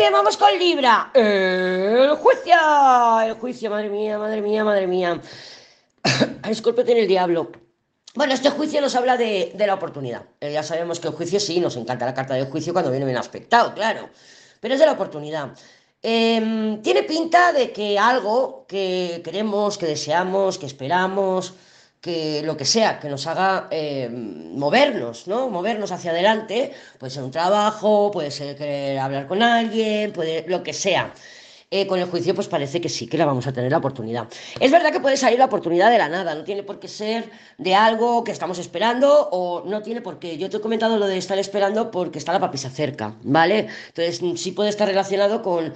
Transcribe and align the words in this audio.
bien, 0.00 0.12
vamos 0.14 0.38
con 0.38 0.58
Libra. 0.58 1.10
El 1.12 2.16
juicio, 2.16 3.20
el 3.22 3.34
juicio, 3.34 3.68
madre 3.68 3.90
mía, 3.90 4.18
madre 4.18 4.40
mía, 4.40 4.64
madre 4.64 4.86
mía. 4.86 5.20
Escorpio 6.48 6.86
tiene 6.86 7.02
el 7.02 7.06
diablo. 7.06 7.52
Bueno, 8.14 8.32
este 8.32 8.48
juicio 8.48 8.80
nos 8.80 8.94
habla 8.94 9.18
de, 9.18 9.52
la 9.58 9.74
oportunidad. 9.74 10.22
Eh, 10.40 10.54
ya 10.54 10.62
sabemos 10.62 11.00
que 11.00 11.08
el 11.08 11.14
juicio 11.14 11.38
sí, 11.38 11.60
nos 11.60 11.76
encanta 11.76 12.06
la 12.06 12.14
carta 12.14 12.32
del 12.32 12.46
juicio 12.46 12.72
cuando 12.72 12.90
viene 12.90 13.04
bien 13.04 13.18
aspectado, 13.18 13.74
claro. 13.74 14.08
Pero 14.60 14.72
es 14.72 14.80
de 14.80 14.86
la 14.86 14.92
oportunidad. 14.92 15.50
Em, 16.00 16.80
tiene 16.80 17.02
pinta 17.02 17.52
de 17.52 17.70
que 17.70 17.98
algo 17.98 18.64
que 18.66 19.20
queremos, 19.22 19.76
que 19.76 19.84
deseamos, 19.84 20.56
que 20.56 20.64
esperamos, 20.64 21.52
que 22.00 22.42
lo 22.42 22.56
que 22.56 22.64
sea, 22.64 22.98
que 22.98 23.08
nos 23.08 23.26
haga 23.26 23.68
em, 23.70 24.56
movernos, 24.56 25.26
¿no? 25.28 25.48
Movernos 25.50 25.92
hacia 25.92 26.10
adelante, 26.12 26.72
puede 26.98 27.10
ser 27.10 27.22
un 27.22 27.30
trabajo, 27.30 28.10
puede 28.10 28.30
ser 28.30 28.56
querer 28.56 28.98
hablar 28.98 29.26
con 29.26 29.42
alguien, 29.42 30.12
puede 30.12 30.44
lo 30.48 30.62
que 30.62 30.72
sea. 30.72 31.12
Eh, 31.72 31.86
con 31.86 32.00
el 32.00 32.06
juicio 32.06 32.34
pues 32.34 32.48
parece 32.48 32.80
que 32.80 32.88
sí, 32.88 33.06
que 33.06 33.16
la 33.16 33.24
vamos 33.24 33.46
a 33.46 33.52
tener 33.52 33.70
la 33.70 33.78
oportunidad. 33.78 34.26
Es 34.58 34.72
verdad 34.72 34.90
que 34.90 34.98
puede 34.98 35.16
salir 35.16 35.38
la 35.38 35.44
oportunidad 35.44 35.88
de 35.88 35.98
la 35.98 36.08
nada, 36.08 36.34
no 36.34 36.42
tiene 36.42 36.64
por 36.64 36.80
qué 36.80 36.88
ser 36.88 37.30
de 37.58 37.76
algo 37.76 38.24
que 38.24 38.32
estamos 38.32 38.58
esperando 38.58 39.28
o 39.30 39.62
no 39.64 39.80
tiene 39.80 40.00
por 40.00 40.18
qué. 40.18 40.36
Yo 40.36 40.50
te 40.50 40.56
he 40.56 40.60
comentado 40.60 40.96
lo 40.98 41.06
de 41.06 41.16
estar 41.18 41.38
esperando 41.38 41.92
porque 41.92 42.18
está 42.18 42.32
la 42.32 42.40
papisa 42.40 42.70
cerca, 42.70 43.14
¿vale? 43.22 43.68
Entonces 43.86 44.20
sí 44.40 44.50
puede 44.50 44.70
estar 44.70 44.88
relacionado 44.88 45.42
con 45.42 45.66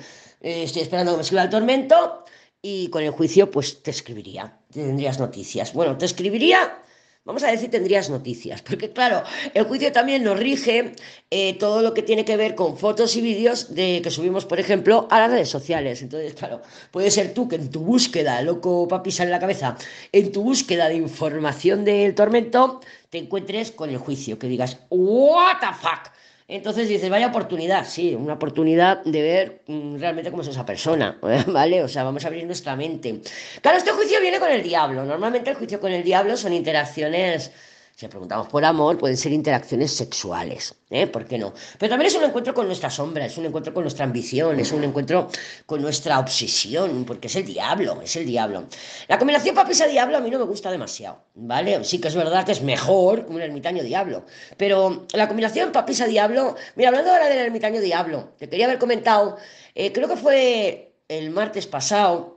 eh, 0.40 0.64
estoy 0.64 0.82
esperando 0.82 1.12
que 1.12 1.18
me 1.18 1.22
escriba 1.22 1.44
el 1.44 1.50
tormento 1.50 2.24
y 2.66 2.88
con 2.88 3.02
el 3.02 3.10
juicio 3.10 3.50
pues 3.50 3.82
te 3.82 3.90
escribiría, 3.90 4.56
tendrías 4.72 5.18
noticias. 5.20 5.74
Bueno, 5.74 5.98
te 5.98 6.06
escribiría 6.06 6.80
vamos 7.24 7.42
a 7.42 7.50
decir, 7.50 7.70
tendrías 7.70 8.08
noticias. 8.10 8.62
Porque 8.62 8.90
claro, 8.90 9.22
el 9.52 9.64
juicio 9.64 9.92
también 9.92 10.24
nos 10.24 10.38
rige 10.38 10.94
eh, 11.30 11.58
todo 11.58 11.82
lo 11.82 11.92
que 11.94 12.02
tiene 12.02 12.24
que 12.24 12.36
ver 12.36 12.54
con 12.54 12.78
fotos 12.78 13.16
y 13.16 13.20
vídeos 13.20 13.74
de 13.74 14.00
que 14.02 14.10
subimos, 14.10 14.44
por 14.46 14.60
ejemplo, 14.60 15.08
a 15.10 15.20
las 15.20 15.30
redes 15.30 15.48
sociales. 15.50 16.00
Entonces, 16.02 16.34
claro, 16.34 16.62
puede 16.90 17.10
ser 17.10 17.34
tú 17.34 17.48
que 17.48 17.56
en 17.56 17.70
tu 17.70 17.80
búsqueda, 17.80 18.40
loco 18.42 18.88
papi 18.88 19.10
sale 19.10 19.30
la 19.30 19.40
cabeza, 19.40 19.76
en 20.12 20.32
tu 20.32 20.42
búsqueda 20.42 20.88
de 20.88 20.96
información 20.96 21.84
del 21.84 22.14
tormento, 22.14 22.80
te 23.10 23.18
encuentres 23.18 23.72
con 23.72 23.90
el 23.90 23.98
juicio, 23.98 24.38
que 24.38 24.48
digas, 24.48 24.78
what 24.90 25.60
the 25.60 25.74
fuck. 25.80 26.12
Entonces 26.46 26.88
dices, 26.88 27.08
vaya 27.08 27.28
oportunidad, 27.28 27.86
sí, 27.86 28.14
una 28.14 28.34
oportunidad 28.34 29.02
de 29.04 29.22
ver 29.22 29.62
mm, 29.66 29.96
realmente 29.96 30.30
cómo 30.30 30.42
es 30.42 30.48
esa 30.48 30.66
persona, 30.66 31.18
¿vale? 31.46 31.82
O 31.82 31.88
sea, 31.88 32.04
vamos 32.04 32.24
a 32.24 32.28
abrir 32.28 32.44
nuestra 32.44 32.76
mente. 32.76 33.22
Claro, 33.62 33.78
este 33.78 33.92
juicio 33.92 34.20
viene 34.20 34.38
con 34.38 34.50
el 34.50 34.62
diablo. 34.62 35.04
Normalmente 35.06 35.50
el 35.50 35.56
juicio 35.56 35.80
con 35.80 35.92
el 35.92 36.04
diablo 36.04 36.36
son 36.36 36.52
interacciones 36.52 37.50
si 37.96 38.08
preguntamos 38.08 38.48
por 38.48 38.64
amor, 38.64 38.98
pueden 38.98 39.16
ser 39.16 39.32
interacciones 39.32 39.92
sexuales, 39.92 40.74
¿eh? 40.90 41.06
¿Por 41.06 41.24
qué 41.26 41.38
no? 41.38 41.54
Pero 41.78 41.90
también 41.90 42.08
es 42.08 42.16
un 42.16 42.24
encuentro 42.24 42.52
con 42.52 42.66
nuestra 42.66 42.90
sombra, 42.90 43.24
es 43.24 43.38
un 43.38 43.46
encuentro 43.46 43.72
con 43.72 43.84
nuestra 43.84 44.04
ambición, 44.04 44.58
es 44.58 44.72
un 44.72 44.82
encuentro 44.82 45.28
con 45.64 45.80
nuestra 45.80 46.18
obsesión, 46.18 47.04
porque 47.04 47.28
es 47.28 47.36
el 47.36 47.44
diablo, 47.44 48.00
es 48.02 48.16
el 48.16 48.26
diablo. 48.26 48.64
La 49.06 49.16
combinación 49.16 49.54
papisa-diablo 49.54 50.16
a 50.16 50.20
mí 50.20 50.28
no 50.28 50.40
me 50.40 50.44
gusta 50.44 50.72
demasiado, 50.72 51.24
¿vale? 51.34 51.84
Sí 51.84 52.00
que 52.00 52.08
es 52.08 52.16
verdad 52.16 52.44
que 52.44 52.52
es 52.52 52.62
mejor 52.62 53.26
un 53.28 53.40
ermitaño 53.40 53.84
diablo, 53.84 54.24
pero 54.56 55.06
la 55.12 55.28
combinación 55.28 55.70
papisa-diablo, 55.70 56.56
mira, 56.74 56.88
hablando 56.88 57.12
ahora 57.12 57.28
del 57.28 57.38
ermitaño 57.38 57.80
diablo, 57.80 58.32
te 58.38 58.48
quería 58.48 58.66
haber 58.66 58.80
comentado, 58.80 59.36
eh, 59.76 59.92
creo 59.92 60.08
que 60.08 60.16
fue 60.16 60.96
el 61.06 61.30
martes 61.30 61.68
pasado, 61.68 62.33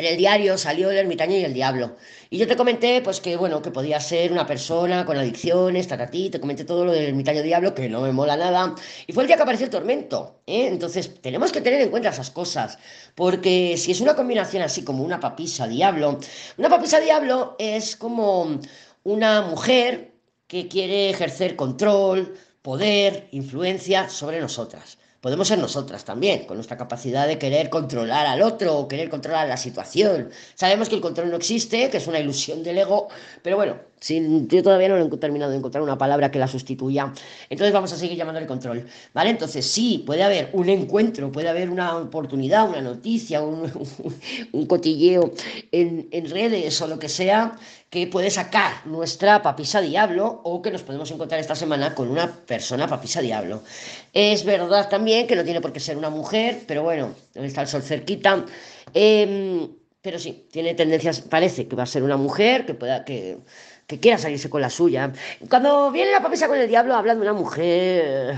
en 0.00 0.06
el 0.06 0.16
diario 0.16 0.58
salió 0.58 0.90
el 0.90 0.96
ermitaño 0.96 1.36
y 1.36 1.44
el 1.44 1.54
diablo. 1.54 1.96
Y 2.30 2.38
yo 2.38 2.46
te 2.48 2.56
comenté, 2.56 3.02
pues 3.02 3.20
que 3.20 3.36
bueno, 3.36 3.60
que 3.62 3.70
podía 3.70 4.00
ser 4.00 4.32
una 4.32 4.46
persona 4.46 5.04
con 5.04 5.16
adicciones, 5.16 5.88
ti, 6.10 6.30
te 6.30 6.40
comenté 6.40 6.64
todo 6.64 6.84
lo 6.84 6.92
del 6.92 7.04
ermitaño 7.04 7.42
diablo, 7.42 7.74
que 7.74 7.88
no 7.88 8.00
me 8.00 8.12
mola 8.12 8.36
nada. 8.36 8.74
Y 9.06 9.12
fue 9.12 9.24
el 9.24 9.26
día 9.26 9.36
que 9.36 9.42
apareció 9.42 9.66
el 9.66 9.70
tormento. 9.70 10.40
¿eh? 10.46 10.66
Entonces, 10.66 11.20
tenemos 11.20 11.52
que 11.52 11.60
tener 11.60 11.80
en 11.82 11.90
cuenta 11.90 12.08
esas 12.08 12.30
cosas. 12.30 12.78
Porque 13.14 13.76
si 13.76 13.92
es 13.92 14.00
una 14.00 14.16
combinación 14.16 14.62
así 14.62 14.82
como 14.84 15.04
una 15.04 15.20
papisa 15.20 15.68
diablo, 15.68 16.18
una 16.56 16.68
papisa 16.68 16.98
diablo 17.00 17.56
es 17.58 17.96
como 17.96 18.60
una 19.04 19.42
mujer 19.42 20.14
que 20.46 20.68
quiere 20.68 21.10
ejercer 21.10 21.56
control, 21.56 22.34
poder, 22.62 23.28
influencia 23.32 24.08
sobre 24.08 24.40
nosotras 24.40 24.98
podemos 25.20 25.48
ser 25.48 25.58
nosotras 25.58 26.04
también, 26.04 26.46
con 26.46 26.56
nuestra 26.56 26.76
capacidad 26.76 27.26
de 27.26 27.38
querer 27.38 27.70
controlar 27.70 28.26
al 28.26 28.42
otro 28.42 28.76
o 28.76 28.88
querer 28.88 29.10
controlar 29.10 29.48
la 29.48 29.56
situación. 29.56 30.30
Sabemos 30.54 30.88
que 30.88 30.94
el 30.94 31.00
control 31.00 31.30
no 31.30 31.36
existe, 31.36 31.90
que 31.90 31.98
es 31.98 32.06
una 32.06 32.20
ilusión 32.20 32.62
del 32.62 32.78
ego, 32.78 33.08
pero 33.42 33.56
bueno, 33.56 33.89
yo 34.00 34.62
todavía 34.62 34.88
no 34.88 34.96
he 34.96 35.16
terminado 35.18 35.50
de 35.50 35.58
encontrar 35.58 35.82
una 35.82 35.98
palabra 35.98 36.30
que 36.30 36.38
la 36.38 36.48
sustituya. 36.48 37.12
Entonces 37.48 37.72
vamos 37.72 37.92
a 37.92 37.96
seguir 37.96 38.16
llamando 38.16 38.40
el 38.40 38.46
control. 38.46 38.86
¿Vale? 39.12 39.30
Entonces 39.30 39.66
sí, 39.66 40.02
puede 40.06 40.22
haber 40.22 40.50
un 40.52 40.68
encuentro, 40.68 41.30
puede 41.30 41.48
haber 41.48 41.70
una 41.70 41.96
oportunidad, 41.96 42.68
una 42.68 42.80
noticia, 42.80 43.42
un, 44.52 44.66
cotilleo 44.66 45.32
en, 45.72 46.08
en 46.10 46.30
redes 46.30 46.80
o 46.80 46.86
lo 46.86 46.98
que 46.98 47.08
sea 47.08 47.58
que 47.90 48.06
puede 48.06 48.30
sacar 48.30 48.86
nuestra 48.86 49.42
papisa 49.42 49.80
diablo 49.80 50.40
o 50.44 50.62
que 50.62 50.70
nos 50.70 50.82
podemos 50.82 51.10
encontrar 51.10 51.40
esta 51.40 51.56
semana 51.56 51.92
con 51.94 52.08
una 52.08 52.30
persona 52.46 52.86
papisa 52.86 53.20
diablo. 53.20 53.64
Es 54.12 54.44
verdad 54.44 54.88
también 54.88 55.26
que 55.26 55.34
no 55.34 55.42
tiene 55.42 55.60
por 55.60 55.72
qué 55.72 55.80
ser 55.80 55.96
una 55.96 56.08
mujer, 56.08 56.62
pero 56.68 56.84
bueno, 56.84 57.14
está 57.34 57.62
el 57.62 57.68
sol 57.68 57.82
cerquita. 57.82 58.46
Em, 58.94 59.68
pero 60.02 60.18
sí, 60.18 60.46
tiene 60.52 60.74
tendencias, 60.74 61.20
parece 61.20 61.66
que 61.66 61.76
va 61.76 61.82
a 61.82 61.86
ser 61.86 62.04
una 62.04 62.16
mujer, 62.16 62.64
que 62.64 62.74
pueda, 62.74 63.04
que, 63.04 63.38
que 63.90 63.98
quiera 63.98 64.18
salirse 64.18 64.48
con 64.48 64.60
la 64.60 64.70
suya. 64.70 65.12
Cuando 65.48 65.90
viene 65.90 66.12
la 66.12 66.22
papisa 66.22 66.46
con 66.46 66.56
el 66.56 66.68
diablo, 66.68 66.94
habla 66.94 67.16
de 67.16 67.20
una 67.20 67.32
mujer 67.32 68.36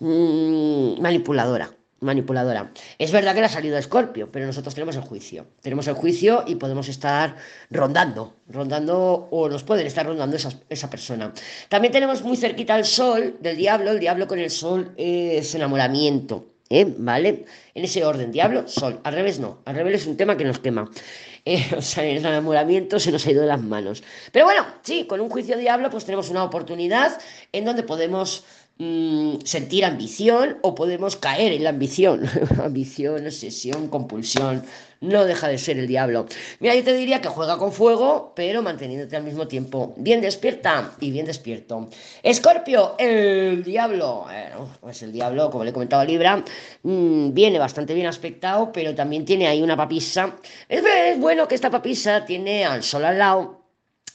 mm, 0.00 1.00
manipuladora. 1.00 1.70
Manipuladora. 2.00 2.72
Es 2.98 3.12
verdad 3.12 3.34
que 3.34 3.40
le 3.40 3.46
ha 3.46 3.48
salido 3.48 3.76
a 3.76 3.78
Escorpio, 3.78 4.28
pero 4.32 4.44
nosotros 4.44 4.74
tenemos 4.74 4.96
el 4.96 5.02
juicio. 5.02 5.46
Tenemos 5.62 5.86
el 5.86 5.94
juicio 5.94 6.42
y 6.44 6.56
podemos 6.56 6.88
estar 6.88 7.36
rondando, 7.70 8.34
rondando, 8.48 9.28
o 9.30 9.48
nos 9.48 9.62
pueden 9.62 9.86
estar 9.86 10.04
rondando 10.04 10.34
esa, 10.34 10.50
esa 10.68 10.90
persona. 10.90 11.32
También 11.68 11.92
tenemos 11.92 12.22
muy 12.22 12.36
cerquita 12.36 12.76
el 12.76 12.84
sol 12.84 13.36
del 13.40 13.56
diablo. 13.56 13.92
El 13.92 14.00
diablo 14.00 14.26
con 14.26 14.40
el 14.40 14.50
sol 14.50 14.92
es 14.96 15.54
enamoramiento. 15.54 16.46
¿eh? 16.68 16.94
¿Vale? 16.98 17.44
En 17.76 17.84
ese 17.84 18.06
orden, 18.06 18.32
diablo, 18.32 18.66
sol. 18.66 19.00
Al 19.04 19.12
revés 19.12 19.38
no. 19.38 19.58
Al 19.66 19.74
revés 19.76 20.00
es 20.00 20.06
un 20.06 20.16
tema 20.16 20.36
que 20.36 20.44
nos 20.44 20.58
quema. 20.58 20.90
Eh, 21.48 21.64
o 21.78 21.80
sea, 21.80 22.02
el 22.04 22.16
enamoramiento 22.16 22.98
se 22.98 23.12
nos 23.12 23.24
ha 23.24 23.30
ido 23.30 23.42
de 23.42 23.46
las 23.46 23.62
manos. 23.62 24.02
Pero 24.32 24.46
bueno, 24.46 24.66
sí, 24.82 25.04
con 25.04 25.20
un 25.20 25.30
juicio 25.30 25.56
diablo 25.56 25.90
pues 25.90 26.04
tenemos 26.04 26.28
una 26.28 26.42
oportunidad 26.42 27.20
en 27.52 27.64
donde 27.64 27.84
podemos 27.84 28.42
mm, 28.78 29.36
sentir 29.44 29.84
ambición 29.84 30.58
o 30.62 30.74
podemos 30.74 31.14
caer 31.14 31.52
en 31.52 31.62
la 31.62 31.70
ambición. 31.70 32.28
ambición, 32.64 33.24
obsesión, 33.26 33.86
compulsión 33.86 34.64
no 35.00 35.24
deja 35.24 35.48
de 35.48 35.58
ser 35.58 35.78
el 35.78 35.86
diablo. 35.86 36.26
Mira, 36.60 36.74
yo 36.74 36.84
te 36.84 36.94
diría 36.94 37.20
que 37.20 37.28
juega 37.28 37.58
con 37.58 37.72
fuego, 37.72 38.32
pero 38.34 38.62
manteniéndote 38.62 39.16
al 39.16 39.24
mismo 39.24 39.46
tiempo 39.46 39.94
bien 39.96 40.20
despierta 40.20 40.92
y 41.00 41.10
bien 41.10 41.26
despierto. 41.26 41.88
Escorpio, 42.22 42.94
el 42.98 43.62
diablo. 43.62 44.22
Bueno, 44.24 44.70
pues 44.80 45.02
el 45.02 45.12
diablo, 45.12 45.50
como 45.50 45.64
le 45.64 45.70
he 45.70 45.72
comentado 45.72 46.02
a 46.02 46.04
Libra, 46.04 46.42
mm, 46.82 47.32
viene 47.32 47.58
bastante 47.66 47.94
bien 47.94 48.06
aspectado, 48.06 48.70
pero 48.72 48.94
también 48.94 49.24
tiene 49.24 49.48
ahí 49.48 49.60
una 49.60 49.76
papisa. 49.76 50.36
Es, 50.68 51.18
bueno 51.18 51.48
que 51.48 51.56
esta 51.56 51.68
papisa 51.68 52.24
tiene 52.24 52.64
al 52.64 52.84
sol 52.84 53.04
al 53.04 53.18
lado 53.18 53.65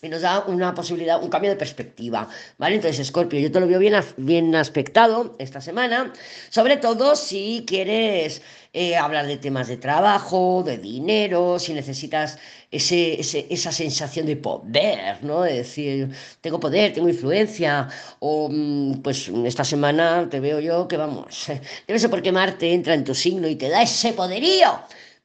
y 0.04 0.10
nos 0.10 0.22
da 0.22 0.40
una 0.48 0.74
posibilidad, 0.74 1.22
un 1.22 1.30
cambio 1.30 1.52
de 1.52 1.58
perspectiva, 1.58 2.28
¿vale? 2.58 2.76
Entonces, 2.76 3.06
Scorpio, 3.08 3.40
yo 3.40 3.52
te 3.52 3.60
lo 3.60 3.68
veo 3.68 3.78
bien, 3.78 3.94
bien 4.18 4.56
aspectado 4.56 5.36
esta 5.38 5.62
semana, 5.62 6.12
sobre 6.50 6.78
todo 6.78 7.16
si 7.16 7.64
quieres 7.68 8.42
eh, 8.74 8.96
hablar 8.96 9.28
de 9.28 9.38
temas 9.38 9.68
de 9.68 9.78
trabajo, 9.78 10.64
de 10.66 10.80
dinero, 10.80 11.60
si 11.60 11.74
necesitas 11.74 12.40
ese, 12.72 13.20
esa 13.54 13.72
sensación 13.72 14.26
de 14.26 14.38
poder, 14.38 15.24
¿no? 15.24 15.42
De 15.44 15.58
decir, 15.58 16.10
tengo 16.42 16.60
poder, 16.60 16.94
tengo 16.94 17.08
influencia, 17.08 17.88
o 18.20 18.50
mm, 18.50 19.04
pues 19.04 19.30
esta 19.46 19.64
semana 19.64 20.28
te 20.32 20.40
veo 20.40 20.60
yo 20.60 20.88
que 20.88 20.98
vamos, 20.98 21.46
debe 21.88 22.00
ser 22.00 22.10
porque 22.10 22.32
Marte 22.32 22.74
entra 22.74 22.96
en 22.96 23.04
tu 23.04 23.14
signo 23.14 23.48
y 23.48 23.56
te 23.56 23.70
da 23.70 23.84
ese 23.84 24.14
poderío 24.14 24.80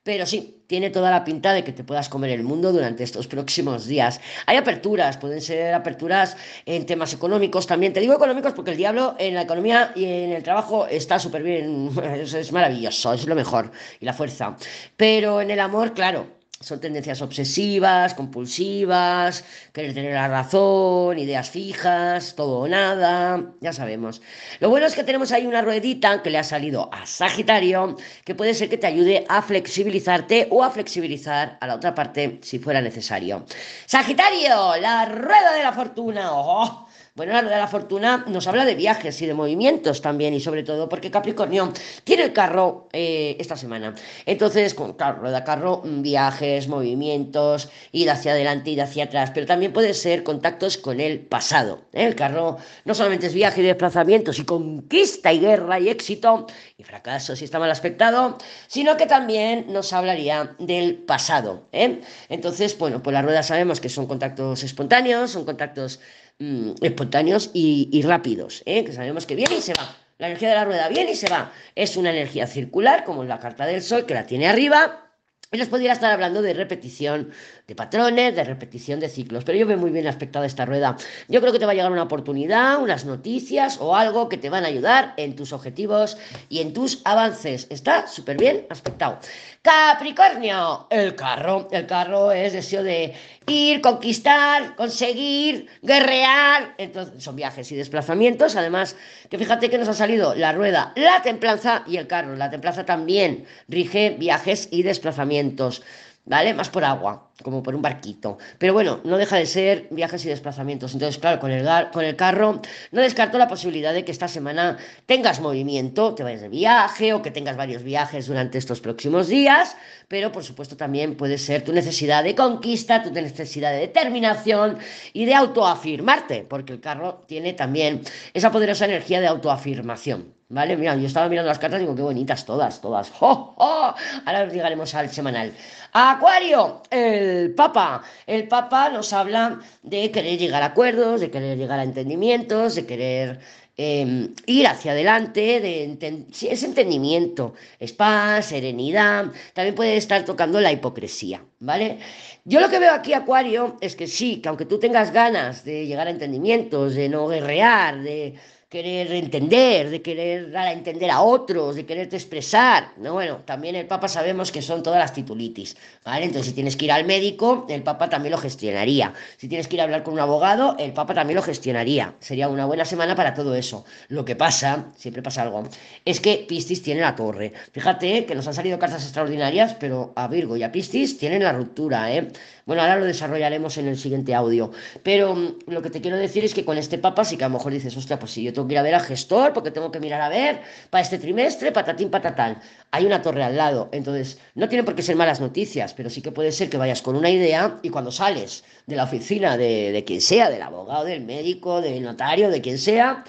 pero 0.07 0.25
sí, 0.25 0.63
tiene 0.69 0.91
toda 0.91 1.11
la 1.11 1.25
pinta 1.25 1.53
de 1.53 1.65
que 1.65 1.73
te 1.73 1.83
puedas 1.83 2.09
comer 2.09 2.31
el 2.31 2.45
mundo 2.45 2.71
durante 2.71 3.03
estos 3.03 3.27
próximos 3.27 3.87
días. 3.87 4.21
Hay 4.47 4.57
aperturas, 4.57 5.17
pueden 5.17 5.41
ser 5.41 5.75
aperturas 5.75 6.37
en 6.65 6.87
temas 6.87 7.13
económicos 7.13 7.67
también. 7.67 7.93
Te 7.93 7.99
digo 7.99 8.15
económicos 8.15 8.53
porque 8.53 8.71
el 8.71 8.77
diablo 8.77 9.17
en 9.19 9.35
la 9.35 9.43
economía 9.43 9.91
y 9.97 10.05
en 10.05 10.31
el 10.31 10.45
trabajo 10.45 10.87
está 10.87 11.19
súper 11.19 11.43
bien, 11.43 11.91
es 12.23 12.53
maravilloso, 12.53 13.15
es 13.15 13.27
lo 13.27 13.35
mejor 13.35 13.73
y 13.99 14.05
la 14.05 14.13
fuerza. 14.13 14.57
Pero 14.97 15.41
en 15.41 15.51
el 15.51 15.59
amor, 15.59 15.93
claro, 15.93 16.36
son 16.61 16.81
tendencias 16.81 17.21
obsesivas, 17.21 18.15
compulsivas, 18.15 19.45
querer 19.73 19.93
tener 19.93 20.15
la 20.15 20.29
razón, 20.29 21.19
ideas 21.19 21.51
fijas, 21.51 22.35
todo 22.35 22.61
o 22.61 22.69
nada, 22.69 23.53
ya 23.61 23.73
sabemos. 23.73 24.23
Lo 24.61 24.71
bueno 24.71 24.87
es 24.87 24.95
que 24.95 25.05
tenemos 25.05 25.33
ahí 25.33 25.47
una 25.47 25.63
ruedita 25.63 26.23
que 26.23 26.31
le 26.31 26.39
ha 26.39 26.45
salido 26.45 26.89
a 26.93 27.05
Sagitario, 27.05 27.97
que 28.25 28.35
puede 28.35 28.55
ser 28.55 28.71
que 28.71 28.79
te 28.79 28.87
ayude 28.87 29.27
a 29.29 29.43
flexibilizarte 29.43 30.49
o 30.51 30.65
a 30.65 30.71
flexibilizar 30.71 31.59
a 31.61 31.67
la 31.67 31.75
otra 31.75 31.95
parte 31.95 32.41
si 32.43 32.59
fuera 32.59 32.81
necesario. 32.81 33.45
Sagitario, 33.85 34.77
la 34.81 35.05
rueda 35.07 35.53
de 35.53 35.63
la 35.63 35.73
fortuna. 35.73 36.31
¡Oh! 36.33 36.86
Bueno, 37.17 37.33
la 37.33 37.41
rueda 37.41 37.57
de 37.57 37.63
la 37.63 37.69
fortuna 37.69 38.25
nos 38.29 38.47
habla 38.47 38.67
de 38.67 38.75
viajes 38.75 39.23
y 39.23 39.27
de 39.27 39.33
movimientos 39.33 40.03
también, 40.03 40.35
y 40.35 40.41
sobre 40.41 40.63
todo 40.63 40.87
porque 40.87 41.11
Capricornio 41.11 41.73
tiene 42.05 42.25
el 42.25 42.35
carro 42.35 42.89
eh, 42.93 43.39
esta 43.41 43.57
semana. 43.57 43.95
Entonces, 44.27 44.75
con, 44.75 44.93
claro, 44.93 45.21
rueda 45.21 45.43
carro, 45.43 45.81
mm, 45.83 46.03
viajes, 46.03 46.69
movimientos, 46.69 47.71
ir 47.93 48.11
hacia 48.11 48.33
adelante, 48.33 48.69
ir 48.69 48.83
hacia 48.83 49.05
atrás, 49.05 49.31
pero 49.33 49.47
también 49.47 49.73
puede 49.73 49.95
ser 49.95 50.25
contactos 50.25 50.77
con 50.77 51.01
el 51.01 51.21
pasado. 51.21 51.87
¿eh? 51.95 52.05
El 52.05 52.17
carro 52.17 52.59
no 52.85 52.95
solamente 52.95 53.29
es 53.29 53.33
viaje 53.33 53.63
y 53.63 53.65
desplazamientos 53.65 54.39
y 54.39 54.45
conquista 54.45 55.33
y 55.33 55.41
guerra 55.41 55.81
y 55.81 55.89
éxito 55.89 56.47
y 56.77 56.83
fracaso 56.83 57.35
si 57.35 57.47
está 57.47 57.59
mal 57.59 57.71
aspectado, 57.71 58.37
sino 58.67 58.99
que 58.99 59.07
también 59.07 59.73
nos 59.73 59.95
hablaría 59.95 60.55
del 60.59 60.97
pasado. 60.97 61.67
¿eh? 61.73 62.03
Entonces, 62.29 62.77
bueno, 62.77 63.03
pues 63.03 63.15
la 63.15 63.23
rueda 63.23 63.43
sabemos 63.43 63.81
que 63.81 63.89
son 63.89 64.07
contactos 64.07 64.63
espontáneos, 64.63 65.31
son 65.31 65.47
contactos 65.47 65.99
Mm, 66.39 66.73
espontáneos 66.83 67.51
y, 67.55 68.03
rápidos, 68.03 68.63
¿eh? 68.67 68.85
que 68.85 68.93
sabemos 68.93 69.25
que 69.27 69.35
viene 69.35 69.57
y 69.57 69.63
se 69.63 69.73
va. 69.73 69.97
La 70.19 70.27
energía 70.27 70.51
de 70.51 70.55
la 70.55 70.65
rueda 70.67 70.89
viene 70.89 71.13
y 71.13 71.17
se 71.17 71.31
va. 71.31 71.53
Es 71.75 71.97
una 71.97 72.11
energía 72.11 72.47
circular, 72.47 73.05
como 73.05 73.25
la 73.25 73.39
carta 73.39 73.65
del 73.65 73.83
sol, 73.83 74.05
que 74.05 74.15
la 74.15 74.27
tiene 74.27 74.47
arriba. 74.47 75.11
Y 75.51 75.57
les 75.57 75.69
podría 75.69 75.93
estar 75.93 76.13
hablando 76.13 76.43
de 76.43 76.53
repetición 76.53 77.31
de 77.67 77.75
patrones, 77.75 78.37
de 78.37 78.45
repetición 78.45 79.01
de 79.01 79.09
ciclos. 79.09 79.43
Pero 79.43 79.59
yo 79.59 79.67
veo 79.67 79.77
muy 79.77 79.91
bien 79.91 80.07
aspectada 80.07 80.47
esta 80.47 80.65
rueda. 80.65 80.97
Yo 81.27 81.41
creo 81.41 81.53
que 81.53 81.59
te 81.59 81.67
va 81.67 81.73
a 81.73 81.75
llegar 81.75 81.91
una 81.91 82.05
oportunidad, 82.05 82.81
unas 82.81 83.05
noticias 83.05 83.79
o 83.81 83.97
algo 83.97 84.29
que 84.29 84.37
te 84.37 84.51
van 84.51 84.65
a 84.65 84.69
ayudar 84.69 85.15
en 85.17 85.35
tus 85.35 85.53
objetivos 85.53 86.17
y 86.49 86.61
en 86.61 86.73
tus 86.73 87.01
avances. 87.05 87.67
Está 87.69 88.07
súper 88.07 88.37
bien 88.37 88.67
aspectado. 88.71 89.19
Capricornio, 89.63 90.87
el 90.91 91.17
carro. 91.17 91.67
El 91.73 91.87
carro 91.87 92.31
es 92.31 92.53
deseo 92.53 92.85
de 92.85 93.15
ir, 93.49 93.81
conquistar, 93.81 94.77
conseguir, 94.77 95.67
guerrear. 95.83 96.77
Entonces, 96.79 97.25
son 97.25 97.35
viajes 97.35 97.73
y 97.73 97.75
desplazamientos. 97.75 98.55
Además, 98.55 98.95
que 99.29 99.39
fíjate 99.39 99.69
que 99.69 99.79
nos 99.79 99.89
ha 99.89 99.95
salido 99.95 100.37
la 100.37 100.53
rueda, 100.53 100.93
la 100.95 101.21
templanza 101.23 101.83
y 101.89 101.97
el 101.97 102.07
carro. 102.07 102.37
La 102.37 102.49
templanza 102.49 102.85
también 102.85 103.45
rige 103.67 104.11
viajes 104.11 104.69
y 104.71 104.85
desplazamientos. 104.85 105.83
¿Vale? 106.27 106.53
Más 106.55 106.69
por 106.69 106.85
agua, 106.85 107.31
como 107.43 107.63
por 107.63 107.75
un 107.75 107.83
barquito. 107.83 108.39
Pero 108.59 108.73
bueno, 108.73 109.01
no 109.05 109.17
deja 109.17 109.37
de 109.37 109.47
ser 109.47 109.89
viajes 109.91 110.25
y 110.27 110.29
desplazamientos. 110.29 110.93
Entonces, 110.93 111.19
claro, 111.19 111.41
con 111.41 111.51
el, 111.51 111.67
con 111.93 112.05
el 112.05 112.17
carro 112.17 112.61
no 112.91 113.01
descarto 113.01 113.39
la 113.39 113.49
posibilidad 113.49 113.95
de 113.95 114.05
que 114.05 114.13
esta 114.13 114.29
semana 114.29 114.77
tengas 115.07 115.41
movimiento, 115.41 116.15
te 116.15 116.23
vayas 116.23 116.43
de 116.43 116.49
viaje 116.49 117.15
o 117.15 117.23
que 117.23 117.31
tengas 117.31 117.57
varios 117.57 117.83
viajes 117.83 118.27
durante 118.27 118.59
estos 118.59 118.81
próximos 118.81 119.29
días, 119.29 119.77
pero 120.09 120.33
por 120.33 120.45
supuesto 120.45 120.77
también 120.77 121.17
puede 121.17 121.39
ser 121.39 121.63
tu 121.63 121.73
necesidad 121.73 122.25
de 122.25 122.35
conquista, 122.35 123.03
tu 123.03 123.13
necesidad 123.13 123.71
de 123.71 123.79
determinación 123.79 124.79
y 125.13 125.25
de 125.25 125.35
autoafirmarte, 125.35 126.45
porque 126.49 126.73
el 126.73 126.81
carro 126.81 127.25
tiene 127.27 127.53
también 127.53 128.03
esa 128.35 128.51
poderosa 128.51 128.85
energía 128.85 129.21
de 129.21 129.29
autoafirmación. 129.29 130.36
¿Vale? 130.49 130.77
Mira, 130.77 130.95
yo 130.95 131.09
estaba 131.09 131.29
mirando 131.29 131.49
las 131.49 131.59
cartas 131.59 131.81
y 131.81 131.83
digo, 131.83 131.97
qué 131.97 132.03
bonitas 132.03 132.45
todas, 132.45 132.81
todas. 132.81 133.13
Ahora 133.21 134.49
llegaremos 134.49 134.95
al 134.95 135.11
semanal. 135.11 135.53
Acuario, 135.93 136.83
el 136.89 137.53
Papa. 137.55 138.03
El 138.27 138.47
Papa 138.47 138.91
nos 138.91 139.13
habla 139.13 139.59
de 139.83 140.11
querer 140.13 140.39
llegar 140.39 140.63
a 140.63 140.67
acuerdos, 140.67 141.21
de 141.21 141.33
querer 141.33 141.59
llegar 141.59 141.81
a 141.81 141.83
entendimientos, 141.83 142.77
de 142.77 142.87
querer 142.87 143.41
em, 143.77 144.35
ir 144.47 144.69
hacia 144.69 144.93
adelante, 144.93 145.61
de 145.61 145.99
es 146.43 146.63
entendimiento, 146.63 147.55
es 147.81 147.93
paz, 147.93 148.47
serenidad. 148.47 149.33
También 149.53 149.75
puede 149.75 149.97
estar 149.97 150.25
tocando 150.25 150.61
la 150.61 150.71
hipocresía, 150.71 151.45
¿vale? 151.59 151.99
Yo 152.45 152.61
lo 152.61 152.71
que 152.71 152.79
veo 152.79 152.93
aquí, 152.95 153.15
Acuario, 153.15 153.77
es 153.81 153.97
que 153.97 154.07
sí, 154.07 154.41
que 154.41 154.49
aunque 154.49 154.67
tú 154.67 154.79
tengas 154.79 155.11
ganas 155.13 155.65
de 155.65 155.87
llegar 155.87 156.07
a 156.07 156.11
entendimientos, 156.11 156.95
de 156.95 157.09
no 157.09 157.27
guerrear, 157.27 158.01
de 158.03 158.37
querer 158.69 159.13
entender, 159.13 159.91
de 159.91 160.03
querer 160.03 160.51
dar 160.51 160.67
a 160.67 160.73
entender 160.73 161.09
a 161.09 161.21
otros, 161.23 161.77
de 161.77 161.87
quererte 161.87 162.17
expresar. 162.17 162.93
No, 162.97 163.13
bueno, 163.13 163.43
también 163.45 163.77
el 163.77 163.87
Papa 163.87 164.09
sabemos 164.09 164.51
que 164.51 164.61
son 164.61 164.83
todas 164.83 164.99
las 164.99 165.13
titulitis, 165.13 165.77
¿vale? 166.05 166.25
Entonces, 166.25 166.49
si 166.49 166.53
tienes 166.53 166.77
que 166.77 166.87
ir 166.87 166.93
al 166.93 167.05
médico, 167.05 167.67
el 167.69 167.85
Papa 167.85 168.11
también 168.11 168.33
lo 168.33 168.39
gestionaría. 168.39 169.15
Si 169.37 169.47
tienes 169.49 169.69
que 169.69 169.77
ir 169.77 169.83
a 169.83 169.85
hablar 169.85 170.03
con 170.03 170.15
un 170.15 170.21
abogado, 170.21 170.75
el 170.81 170.93
Papa 170.93 171.15
también 171.15 171.37
lo 171.37 171.43
gestionaría. 171.43 172.15
Sería 172.19 172.49
una 172.49 172.67
buena 172.67 172.85
semana 172.85 173.15
para 173.15 173.35
todo 173.35 173.55
eso. 173.55 173.85
Lo 174.09 174.25
que 174.25 174.35
pasa, 174.35 174.87
siempre 174.97 175.23
pasa 175.23 175.43
algo, 175.43 175.63
es 176.05 176.21
que 176.21 176.45
Piscis 176.49 176.83
tiene 176.83 177.03
la 177.03 177.15
torre. 177.15 177.53
Fíjate 177.71 178.27
que 178.27 178.35
nos 178.35 178.49
han 178.49 178.55
salido 178.55 178.81
cartas 178.81 179.05
extraordinarias, 179.05 179.77
pero 179.79 180.13
a 180.17 180.27
Virgo 180.27 180.57
y 180.57 180.65
a 180.65 180.73
Piscis 180.73 181.19
tienen 181.19 181.45
la 181.45 181.53
ruptura, 181.53 182.13
¿eh? 182.13 182.33
Bueno, 182.67 182.83
ahora 182.83 182.97
lo 182.97 183.05
desarrollaremos 183.05 183.79
en 183.79 183.87
el 183.87 183.97
siguiente 183.97 184.35
audio. 184.35 184.73
Pero 185.05 185.37
mm, 185.37 185.59
lo 185.69 185.83
que 185.83 185.91
te 185.91 186.01
quiero 186.01 186.17
decir 186.17 186.45
es 186.45 186.53
que 186.53 186.65
con 186.65 186.79
este 186.79 186.99
Papa 186.99 187.25
sí 187.25 187.37
que 187.37 187.45
a 187.45 187.49
lo 187.49 187.55
mejor 187.55 187.73
dices, 187.73 187.97
hostia, 187.97 188.19
pues 188.19 188.33
si 188.33 188.43
yo 188.43 188.53
tengo 188.57 188.67
que 188.69 188.75
ir 188.75 188.79
a 188.79 188.83
ver 188.83 188.95
al 188.95 189.03
gestor, 189.03 189.53
porque 189.53 189.71
tengo 189.71 189.91
que 189.91 190.01
mirar 190.01 190.21
a 190.21 190.29
ver 190.29 190.63
para 190.91 191.03
este 191.03 191.19
trimestre, 191.19 191.73
patatín, 191.73 192.11
patatán. 192.11 192.59
Hay 192.91 193.05
una 193.05 193.21
torre 193.21 193.45
al 193.45 193.57
lado. 193.57 193.91
Entonces, 193.93 194.39
no 194.55 194.69
tienen 194.69 194.85
por 194.85 194.95
qué 194.95 195.03
ser 195.03 195.15
malas 195.15 195.41
noticias, 195.41 195.93
pero 195.95 196.09
sí 196.09 196.23
que 196.23 196.33
puede 196.33 196.51
ser 196.53 196.71
que 196.71 196.79
vayas 196.79 197.03
con 197.03 197.17
una 197.17 197.31
idea 197.31 197.79
y 197.83 197.91
cuando 197.91 198.11
sales 198.11 198.65
de 198.87 198.97
la 198.97 199.05
oficina 199.05 199.57
de, 199.57 199.93
de 199.93 200.05
quien 200.05 200.21
sea, 200.21 200.49
del 200.51 200.63
abogado, 200.63 201.05
del 201.05 201.21
médico, 201.21 201.81
del 201.83 202.03
notario, 202.03 202.49
de 202.51 202.61
quien 202.63 202.79
sea, 202.79 203.25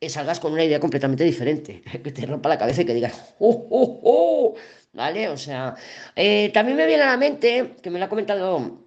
eh, 0.00 0.08
salgas 0.08 0.40
con 0.40 0.52
una 0.52 0.64
idea 0.64 0.80
completamente 0.80 1.22
diferente, 1.24 1.80
que 2.02 2.10
te 2.10 2.26
rompa 2.26 2.48
la 2.48 2.58
cabeza 2.58 2.82
y 2.82 2.84
que 2.84 2.94
digas, 2.94 3.34
¡oh, 3.38 3.68
oh, 3.70 4.00
oh! 4.02 4.54
¿Vale? 4.92 5.28
O 5.28 5.36
sea, 5.36 5.74
eh, 6.16 6.50
también 6.52 6.76
me 6.76 6.86
viene 6.86 7.04
a 7.04 7.06
la 7.06 7.16
mente, 7.16 7.76
que 7.80 7.90
me 7.90 7.98
lo 7.98 8.04
ha 8.06 8.08
comentado 8.08 8.82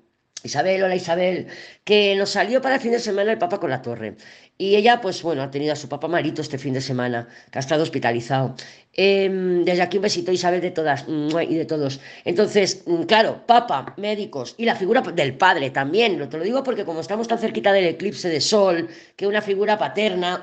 Isabel, 0.46 0.84
hola 0.84 0.96
Isabel, 0.96 1.48
que 1.84 2.16
nos 2.16 2.30
salió 2.30 2.62
para 2.62 2.76
el 2.76 2.82
fin 2.82 2.92
de 2.92 3.00
semana 3.00 3.32
el 3.32 3.40
Papa 3.40 3.60
con 3.60 3.72
la 3.72 3.82
torre. 3.82 4.16
Y 4.58 4.76
ella, 4.76 5.02
pues 5.02 5.22
bueno, 5.24 5.42
ha 5.42 5.50
tenido 5.50 5.74
a 5.74 5.76
su 5.76 5.90
papá 5.90 6.08
marito 6.08 6.42
este 6.42 6.58
fin 6.58 6.74
de 6.74 6.82
semana, 6.82 7.28
que 7.52 7.58
ha 7.58 7.62
estado 7.62 7.82
hospitalizado. 7.84 8.56
Em, 8.94 9.66
desde 9.66 9.82
aquí 9.82 9.98
un 9.98 10.04
besito, 10.04 10.32
Isabel, 10.32 10.62
de 10.62 10.72
todas 10.72 11.06
y 11.08 11.56
de 11.56 11.66
todos. 11.66 12.00
Entonces, 12.24 12.84
mm, 12.86 13.04
claro, 13.04 13.46
papa, 13.46 13.94
médicos 13.98 14.56
y 14.58 14.66
la 14.66 14.76
figura 14.76 15.02
del 15.02 15.36
padre 15.36 15.72
también. 15.72 16.30
Te 16.30 16.38
lo 16.38 16.44
digo 16.44 16.64
porque 16.64 16.86
como 16.86 17.02
estamos 17.02 17.28
tan 17.28 17.40
cerquita 17.40 17.74
del 17.74 17.86
eclipse 17.86 18.30
de 18.30 18.40
sol, 18.40 18.88
que 19.16 19.28
una 19.28 19.42
figura 19.42 19.78
paterna 19.78 20.42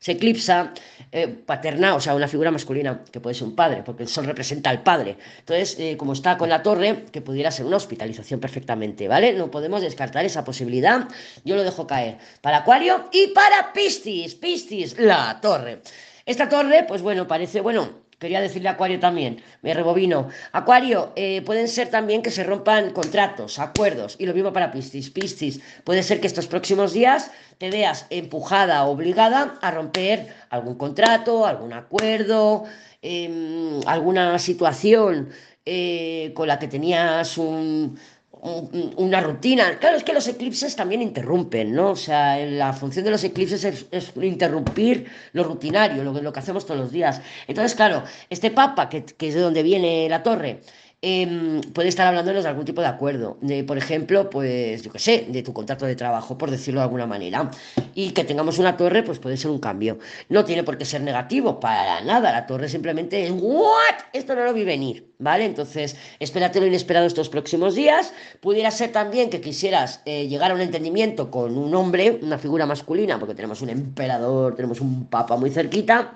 se 0.00 0.12
eclipsa 0.12 0.72
eh, 1.12 1.28
paterna, 1.28 1.94
o 1.94 2.00
sea, 2.00 2.14
una 2.14 2.26
figura 2.26 2.50
masculina, 2.50 3.04
que 3.12 3.20
puede 3.20 3.34
ser 3.34 3.46
un 3.48 3.54
padre, 3.54 3.82
porque 3.84 4.04
el 4.04 4.08
sol 4.08 4.24
representa 4.24 4.70
al 4.70 4.82
padre. 4.82 5.18
Entonces, 5.40 5.76
eh, 5.78 5.96
como 5.98 6.14
está 6.14 6.38
con 6.38 6.48
la 6.48 6.62
torre, 6.62 7.04
que 7.12 7.20
pudiera 7.20 7.50
ser 7.50 7.66
una 7.66 7.76
hospitalización 7.76 8.40
perfectamente, 8.40 9.08
¿vale? 9.08 9.34
No 9.34 9.50
podemos 9.50 9.82
descartar 9.82 10.24
esa 10.24 10.42
posibilidad. 10.42 11.06
Yo 11.44 11.54
lo 11.54 11.64
dejo 11.64 11.86
caer. 11.86 12.16
Para 12.40 12.58
Acuario 12.58 13.08
y 13.12 13.28
para 13.28 13.72
Piscis. 13.74 14.34
Piscis, 14.34 14.98
la 14.98 15.38
torre. 15.40 15.82
Esta 16.24 16.48
torre, 16.48 16.84
pues 16.88 17.02
bueno, 17.02 17.28
parece, 17.28 17.60
bueno, 17.60 17.99
quería 18.20 18.40
decirle 18.40 18.68
a 18.68 18.72
Acuario 18.72 19.00
también, 19.00 19.42
me 19.62 19.74
rebobino. 19.74 20.28
Acuario, 20.52 21.12
eh, 21.16 21.42
pueden 21.42 21.66
ser 21.66 21.88
también 21.88 22.22
que 22.22 22.30
se 22.30 22.44
rompan 22.44 22.90
contratos, 22.90 23.58
acuerdos, 23.58 24.14
y 24.18 24.26
lo 24.26 24.34
mismo 24.34 24.52
para 24.52 24.70
Piscis. 24.70 25.10
Piscis, 25.10 25.60
puede 25.84 26.02
ser 26.02 26.20
que 26.20 26.26
estos 26.28 26.46
próximos 26.46 26.92
días 26.92 27.32
te 27.58 27.70
veas 27.70 28.06
empujada, 28.10 28.84
obligada 28.84 29.58
a 29.62 29.70
romper 29.70 30.28
algún 30.50 30.76
contrato, 30.76 31.46
algún 31.46 31.72
acuerdo, 31.72 32.64
em, 33.02 33.80
alguna 33.86 34.38
situación 34.38 35.30
eh, 35.64 36.32
con 36.34 36.48
la 36.48 36.58
que 36.58 36.68
tenías 36.68 37.38
un, 37.38 37.98
una 38.42 39.20
rutina. 39.20 39.78
Claro, 39.78 39.96
es 39.96 40.04
que 40.04 40.12
los 40.12 40.26
eclipses 40.26 40.74
también 40.74 41.02
interrumpen, 41.02 41.72
¿no? 41.74 41.90
O 41.90 41.96
sea, 41.96 42.38
la 42.38 42.72
función 42.72 43.04
de 43.04 43.10
los 43.10 43.24
eclipses 43.24 43.64
es, 43.64 44.12
interrumpir 44.16 45.10
lo 45.32 45.44
rutinario, 45.44 46.02
lo, 46.02 46.12
lo, 46.12 46.32
que 46.32 46.40
hacemos 46.40 46.64
todos 46.64 46.80
los 46.80 46.92
días. 46.92 47.20
Entonces, 47.46 47.74
claro, 47.74 48.02
este 48.30 48.50
papa, 48.50 48.88
que, 48.88 49.04
que 49.04 49.28
es 49.28 49.34
de 49.34 49.40
donde 49.40 49.62
viene 49.62 50.08
la 50.08 50.22
torre, 50.22 50.60
Em, 51.02 51.62
puede 51.72 51.88
estar 51.88 52.06
hablándonos 52.06 52.42
de 52.42 52.50
algún 52.50 52.66
tipo 52.66 52.82
de 52.82 52.86
acuerdo, 52.86 53.38
por 53.66 53.78
ejemplo, 53.78 54.28
pues 54.28 54.82
yo 54.82 54.92
qué 54.92 54.98
sé, 54.98 55.26
de 55.30 55.42
tu 55.42 55.54
contrato 55.54 55.86
de 55.86 55.96
trabajo, 55.96 56.36
por 56.36 56.50
decirlo 56.50 56.80
de 56.80 56.84
alguna 56.84 57.06
manera, 57.06 57.50
y 57.94 58.10
que 58.10 58.22
tengamos 58.22 58.58
una 58.58 58.76
torre, 58.76 59.02
pues 59.02 59.18
puede 59.18 59.38
ser 59.38 59.50
un 59.50 59.60
cambio. 59.60 59.98
No 60.28 60.44
tiene 60.44 60.62
por 60.62 60.76
qué 60.76 60.84
ser 60.84 61.00
negativo, 61.00 61.58
para 61.58 62.02
nada, 62.02 62.30
la 62.32 62.46
torre 62.46 62.68
simplemente 62.68 63.24
es, 63.24 63.30
¿what? 63.30 63.94
Esto 64.12 64.34
no 64.34 64.44
lo 64.44 64.52
vi 64.52 64.64
venir, 64.64 65.10
¿vale? 65.18 65.46
Entonces, 65.46 65.96
espérate 66.18 66.60
lo 66.60 66.66
inesperado 66.66 67.06
estos 67.06 67.30
próximos 67.30 67.74
días. 67.74 68.12
Pudiera 68.42 68.70
ser 68.70 68.92
también 68.92 69.30
que 69.30 69.40
quisieras 69.40 70.02
eh, 70.04 70.28
llegar 70.28 70.50
a 70.50 70.54
un 70.54 70.60
entendimiento 70.60 71.30
con 71.30 71.56
un 71.56 71.74
hombre, 71.74 72.18
una 72.20 72.36
figura 72.36 72.66
masculina, 72.66 73.18
porque 73.18 73.34
tenemos 73.34 73.62
un 73.62 73.70
emperador, 73.70 74.54
tenemos 74.54 74.82
un 74.82 75.06
papa 75.06 75.38
muy 75.38 75.48
cerquita, 75.48 76.12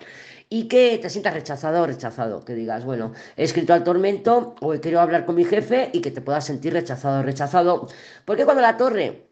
y 0.48 0.68
que 0.68 0.98
te 0.98 1.10
sientas 1.10 1.34
rechazado 1.34 1.82
o 1.82 1.86
rechazado, 1.86 2.44
que 2.44 2.54
digas, 2.54 2.84
bueno, 2.84 3.12
he 3.36 3.44
escrito 3.44 3.72
al 3.74 3.84
tormento 3.84 4.54
o 4.60 4.74
he 4.74 4.80
querido 4.80 5.00
hablar 5.00 5.24
con 5.26 5.34
mi 5.34 5.44
jefe 5.44 5.90
y 5.92 6.00
que 6.00 6.10
te 6.10 6.20
puedas 6.20 6.44
sentir 6.44 6.72
rechazado 6.72 7.20
o 7.20 7.22
rechazado. 7.22 7.88
Porque 8.24 8.44
cuando 8.44 8.62
la 8.62 8.76
torre 8.76 9.28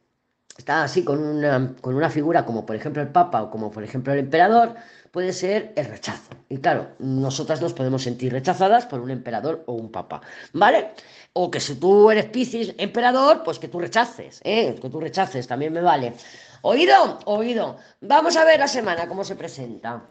está 0.57 0.85
así 0.85 1.05
con 1.05 1.19
una, 1.23 1.75
con 1.81 1.95
una 1.95 2.11
figura 2.11 2.45
como 2.45 2.67
por 2.67 2.77
ejemplo 2.77 3.03
el 3.03 3.09
Papa 3.09 3.43
o 3.43 3.51
como 3.51 3.71
por 3.71 3.85
ejemplo 3.85 4.13
el 4.13 4.21
emperador, 4.21 4.75
puede 5.13 5.33
ser 5.33 5.73
el 5.77 5.87
rechazo. 5.87 6.33
Y 6.49 6.59
claro, 6.59 6.89
nosotras 6.99 7.61
nos 7.61 7.75
podemos 7.75 8.03
sentir 8.03 8.33
rechazadas 8.33 8.87
por 8.87 9.01
un 9.01 9.11
emperador 9.11 9.63
o 9.67 9.75
un 9.75 9.93
papa, 9.93 10.23
¿vale? 10.53 10.93
O 11.35 11.51
que 11.51 11.61
si 11.61 11.77
tú 11.77 12.11
eres 12.11 12.27
Piscis, 12.27 12.75
emperador, 12.79 13.43
pues 13.45 13.59
que 13.59 13.69
tú 13.69 13.79
rechaces, 13.79 14.41
¿eh? 14.43 14.75
Que 14.81 14.91
tú 14.91 15.01
rechaces, 15.01 15.47
también 15.47 15.73
me 15.73 15.83
vale. 15.83 16.15
Oído, 16.63 17.19
oído. 17.27 17.77
Vamos 18.01 18.37
a 18.37 18.45
ver 18.45 18.59
la 18.59 18.69
semana 18.69 19.09
cómo 19.09 19.25
se 19.25 19.37
presenta. 19.37 20.01